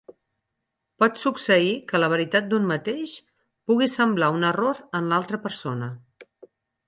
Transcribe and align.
Pot 1.01 1.19
succeir 1.23 1.67
que 1.91 1.99
la 2.03 2.09
veritat 2.13 2.47
d'un 2.53 2.65
mateix 2.71 3.13
pugui 3.71 3.89
semblar 3.97 4.33
un 4.39 4.49
error 4.51 4.83
a 5.01 5.05
l'altra 5.11 5.43
persona. 5.47 5.91